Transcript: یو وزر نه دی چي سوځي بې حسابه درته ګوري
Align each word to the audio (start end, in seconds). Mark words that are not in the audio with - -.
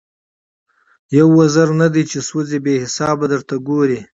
یو 1.17 1.27
وزر 1.39 1.69
نه 1.81 1.87
دی 1.93 2.03
چي 2.11 2.19
سوځي 2.27 2.57
بې 2.63 2.73
حسابه 2.83 3.25
درته 3.33 3.55
ګوري 3.67 3.99